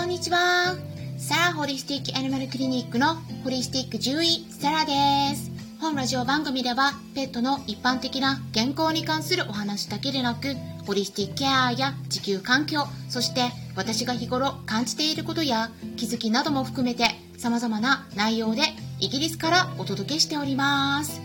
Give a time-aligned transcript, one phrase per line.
[0.00, 0.76] こんにちは。
[1.18, 5.50] サラホリスティックアニマルクリニックのホリスティック獣医サラです。
[5.78, 10.54] 本ラジオ番組ではペットの一般的な健康に関するお話だけでなく、
[10.86, 17.04] ホリスティックケアや地球環境、そして私が日頃感じていることや気づきなども含めて
[17.36, 18.62] 様々な内容で
[19.00, 21.20] イギリスからお届けしております。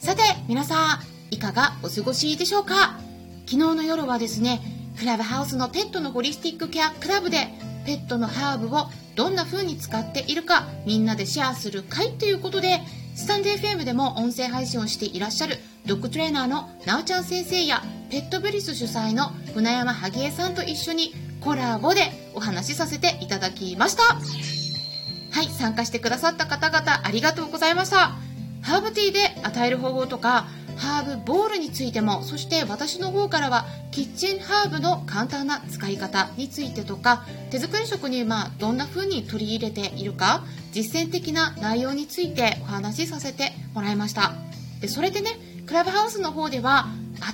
[0.00, 1.00] さて、皆さ
[1.30, 3.00] ん、いかがお過ごしでしょうか？
[3.46, 4.60] 昨日の夜はですね、
[4.98, 7.48] クラブハウスのペットのホリスティックケアクラブで
[7.88, 12.80] ペットのハーブをどんな風に使っているかみんなでシェアする会ということで
[13.14, 15.56] スタンデー FM でも音声配信をしていらっしゃる
[15.86, 22.02] ドッグトレーナーのなおちゃん先生やペットブリス主催の船山萩江さんと一緒にコラボで
[22.34, 24.02] お話しさせていただきました。
[24.02, 28.12] はい参加してくださった方々ありがとうございました。
[28.60, 30.46] ハーブティーで与える方法とか
[30.78, 44.32] ハーブボールについてもそして私の方からはキッチンハーブの簡単な使い方についてとか手作り食にまあどんな風に取り入れているか実践的な内容についてお話しさせてもらいました。
[44.80, 45.30] でそれでね
[45.66, 46.86] クラブハウスの方では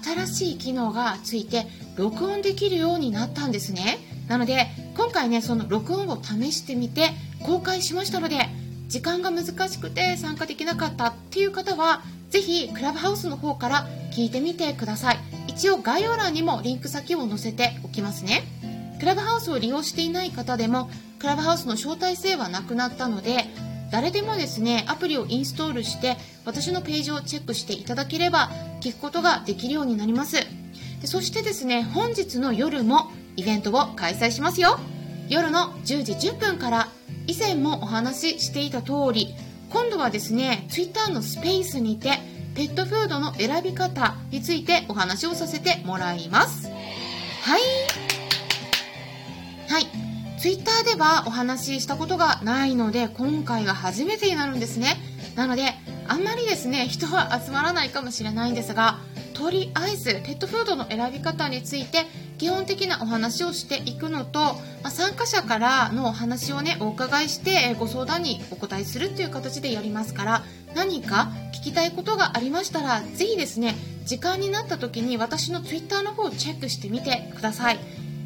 [0.02, 3.98] 新しい機能がついて録音できるようになったんですね。
[4.28, 7.11] なので今回ねその録音を試してみて
[7.42, 8.48] 公開しましたので
[8.88, 12.02] 時間が難しくて参加できなかったっていう方は
[12.34, 15.18] ぜひクラブハウスの方から聞いてみてください。
[15.46, 18.42] 一応概要欄にもリンク先を載せておきますね。
[18.98, 20.90] クラブハウスを利用していない方でも
[21.20, 23.44] クラブハウスの招待制はなくなったので
[23.92, 30.38] 誰でもですねアプリをインストールして私のページをチェックしていただければ聞くことができるようになります。
[31.02, 34.80] でそしてですね本日の夜もイベントを開催しますよ。
[35.28, 36.88] 夜の10時10分から
[37.28, 39.36] 以前もお話ししていた通り
[39.75, 42.20] 今度はですね Twitter のスペースにて
[42.55, 46.69] ペットフードの選び方についてお話をさせてもらいます。
[47.42, 47.61] はい。
[49.69, 49.86] はい。
[50.39, 54.97] Twitter ではお話ししたことがないので今回が初めてになるんですね。
[55.34, 55.75] なので
[56.07, 58.98] あんまりですね人は集まらないかもしれないんですが
[59.33, 62.07] とりあえずペットフードの選び方について
[62.39, 70.42] 基本的なお話をしていくのと、まあ、参加者からのお話をねお伺いしてご相談にお答えするっていう形でやりますから
[70.74, 73.74] 何か聞きたいことがありましたらぜひですね
[74.05, 77.78] 時間になった時に私の Twitter の方をチェックしてみてください。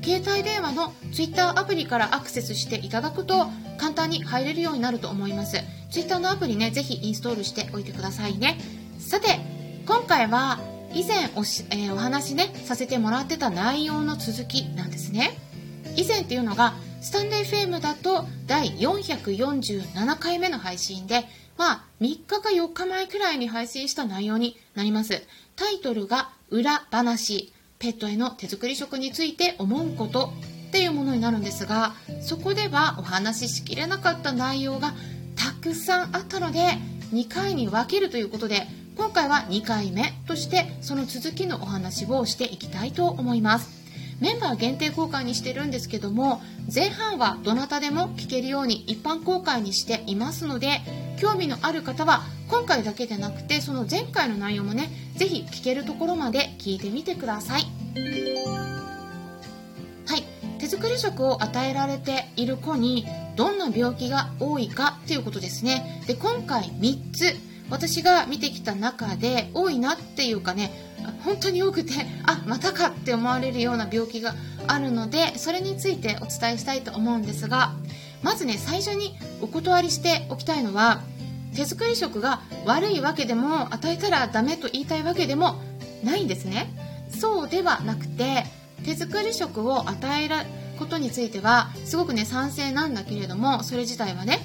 [0.02, 3.46] 携帯電話の Twitter アプリからアクセスしていただくと
[3.78, 5.58] 簡単に入れるようになると思います。
[5.90, 8.58] Twitter のアプリねぜひインストールしておいてくださいね。
[8.98, 9.38] さて
[9.86, 10.58] 今回は
[10.92, 15.38] 以前おし、えー、お話ねさせてもらってた内容の続きなんですね。
[15.96, 21.24] 以前っていうのがスタンレー FM だと第447回目の配信で
[21.56, 25.22] まあ3日か4日前くらいに配信した内容になります。
[25.56, 30.32] タイトルが裏話ペットへの手作り食について思うこと
[30.68, 34.94] っていうものになるんですがそこではお話ししきれなかった内容が
[35.36, 36.60] たくさんあったので
[37.12, 38.66] 2回に分けるということで
[38.98, 43.70] 今回は2回目としてその続きのお話をしていきたいと思います。
[44.20, 46.42] メンバー限定公開にしてるんですけども
[46.74, 50.80] 前半はどなたでも聞けるように一般公開にしていますので
[51.20, 57.62] 興味のある方は今回だけでなくてその前回の内容もね是非聞けるところまで聞いてみてください。
[60.06, 60.24] はい。
[60.58, 63.06] 手作り食を与えられている子に
[63.36, 66.02] どんな病気が多いかということですね。
[66.08, 67.47] で今回3つ。
[67.70, 70.70] 私が見てきた中で多いなっていうかね
[71.24, 71.92] 本当に多くて
[72.24, 74.34] あまたかって思われるような病気が
[74.66, 77.72] あるのでそれについてお伝えしたいと思うんですが
[78.22, 81.02] まずね最初にお断りしておきたいのは
[81.54, 85.60] 手作り食が悪いわけでも与えたらダメと言いたいわけでも
[86.04, 86.72] ないんですね。
[87.08, 88.44] そうではなくて
[88.84, 90.34] 手作り食を与える
[90.78, 94.38] ことについてはすごくね賛成なんだけれどもそれ自体はね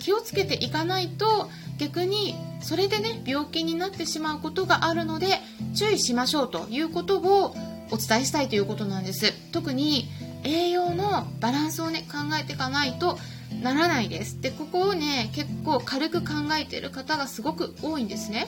[0.00, 5.40] 気をつけていかないと逆にそれでね病気になってしまうことがあるので
[5.74, 7.54] 注意しましょうということを
[7.90, 9.32] お伝えしたいということなんです。
[9.52, 10.08] 特に
[10.44, 13.18] 栄養のバランスをね考えていかないと
[13.62, 14.40] ならないです。
[14.40, 18.46] でここをね結構軽く考えている方がすごく多いんですね。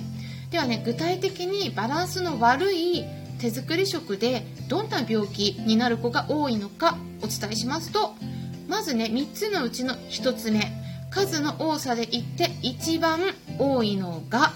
[0.50, 3.04] ではね具体的にバランスの悪い
[3.38, 8.14] 手作り食でどんな病気になる子が多いのかお伝えしますと
[8.68, 10.83] まずね3つのうちの1つ目。
[11.14, 13.20] 数の多さで言って一番
[13.58, 14.52] 多いのが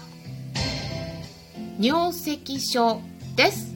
[1.79, 2.99] 尿石症
[3.37, 3.73] です。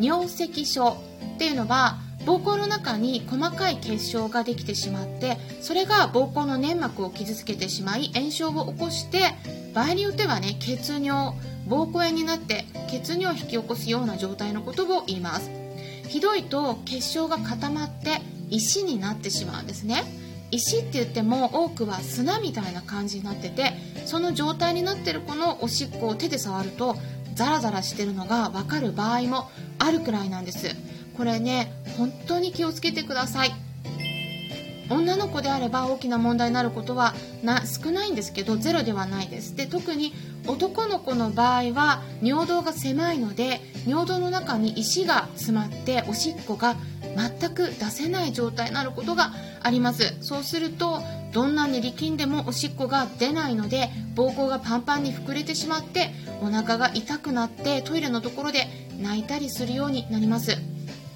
[0.00, 0.96] 尿石症
[1.34, 9.34] っていうのは膀胱の中に細かい結晶ができてしまってそれが膀胱の粘膜を傷つけてしまい炎症を起こして
[9.72, 11.36] 場合によってはね血尿
[11.68, 15.50] 膀胱炎になって血尿を引き起こすような状態のことを言います。
[16.08, 18.20] ひどいと結晶が固まって
[18.50, 20.02] 石になってしまうんですね。
[20.52, 23.72] 石って言っても多くは砂みたいな感じになってて
[24.06, 26.94] その状態になってるこのおしっこを手で触ると
[27.34, 30.76] ザラザラしてるのが分かる場合もあるくらいなんです。
[31.16, 33.52] これね本当に気をつけてください。
[34.90, 39.56] 女の子であれば大きな問題になることはな少ないんですけどゼロではないです。
[39.56, 40.12] で特に
[40.46, 46.76] 男の子の場合は尿道が狭いので尿道の中に石が詰まっておしっこが
[47.16, 50.16] 全く出せない状態になることがあります。
[50.20, 51.02] そうすると
[51.32, 56.10] どんなに力んでもおしっこが出ないので膀胱がパンパンに膨れてしまって
[56.42, 58.66] お腹が痛くなってトイレのところで
[59.00, 60.56] 泣いたりするようになります。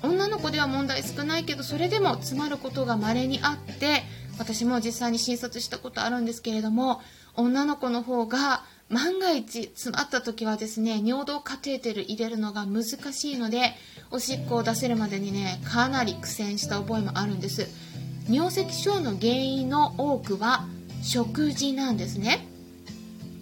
[0.02, 4.05] 女の子では問題少ないけどそれでも詰まることが稀にあって
[4.38, 7.00] 私も実際に診察したことあるんですけれども
[7.35, 13.73] 女の子の方が万が一詰まった時はですね尿道カテーテル入れるのが難しいので
[14.11, 17.67] おしっこを出せるまでにねかなり苦戦した覚えもあるんです。
[18.29, 20.67] 尿石症の原因の多くは
[21.03, 22.47] 食事なんですね。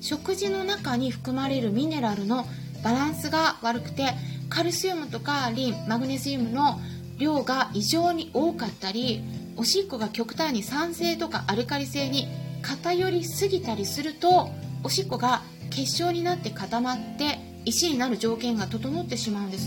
[0.01, 2.47] 食事の中に含まれるミネラルの
[2.83, 4.15] バランスが悪くて
[4.51, 6.79] カルシウムとかリンマグネシウムの
[7.19, 9.23] 量が異常に多かったり
[9.57, 12.29] おしっこが極端に酸性とかアルカリ性に
[12.63, 14.51] 偏りすぎたりすると
[14.83, 19.67] おしっこが結晶になって固まって石になる条件が整ってしまうんです。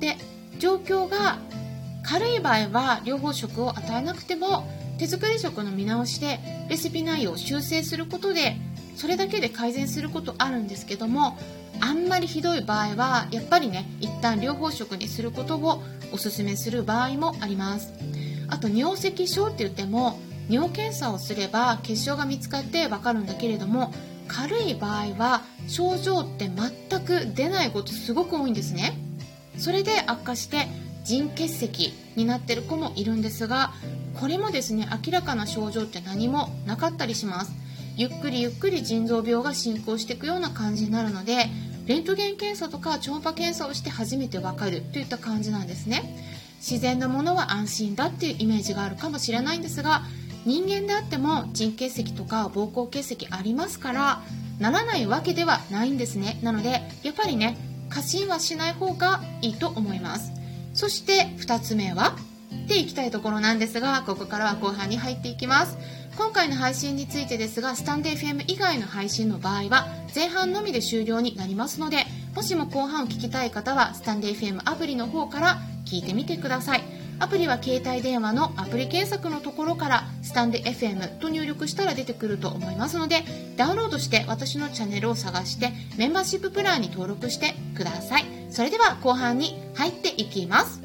[0.00, 0.16] で
[0.58, 1.38] 状況が
[2.02, 4.66] 軽い場合は両方食を与えなくても
[4.98, 8.56] 手作り食の見直しでレシピ内容を修正することで
[8.96, 11.38] それだけで改善することあるんですけども
[11.80, 15.82] あんまりひどい場合はやっぱりね一旦両方食にすることを
[16.12, 17.92] おすすめする場合もあります。
[18.48, 20.18] あと尿石症って言っても
[20.48, 23.92] 尿検査をすれば結晶が見つかってわかるんだけれども
[24.26, 28.98] 軽い場合は症状って全く出ないことすごく多いんですね。
[29.56, 30.66] それで悪化して
[31.04, 33.72] 腎結石になってる子もいるんですが
[34.20, 37.52] これもですね明らかな症状って何もなかったりします。
[37.96, 41.46] ゆっくりゆっくり腎臓病が進行していくような感じになるので
[41.86, 46.37] レントゲン検査とか超音波検査をして初めてわかるといった感じなんですね。
[46.58, 50.02] 自然のものは安心だっていうイメージがあるかもしれないんですが
[50.44, 54.22] 人間であっても腎結石とか膀胱結石ありますから
[54.58, 56.38] ならないわけではないんですね。
[56.42, 57.56] なのでやっぱりね
[57.90, 60.32] 過信はしない方がいいと思います。
[60.74, 62.16] そして2つ目は
[62.64, 65.78] っていきたいところなんですがここからは後半に入っていきます。
[66.16, 75.58] 今回の配信についてですがスタンデー FM 以外の配信の場合は前半のみで終了になりますのでもしも後半を聞きたい方はスタンデー FM アプリの方から
[75.88, 76.82] 聞いてみてください。
[77.20, 83.24] アプリは携帯電話のアプリ検索のところからスタンデ FM と入力したら出てくると思いますので
[83.56, 88.24] ダウンロードして私のチャンネルを探してメンバーシッププランに登録してください。
[88.50, 90.80] それでは後半に入っていきます。